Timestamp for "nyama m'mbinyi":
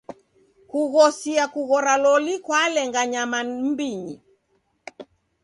3.11-4.15